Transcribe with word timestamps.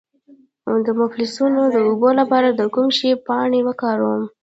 د 0.85 0.87
مفصلونو 0.99 1.61
د 1.73 1.75
اوبو 1.87 2.09
لپاره 2.19 2.49
د 2.51 2.61
کوم 2.73 2.87
شي 2.97 3.09
پاڼې 3.25 3.59
وکاروم؟ 3.67 4.23